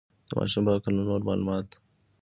[0.27, 1.67] د ماشو په هکله نور معلومات.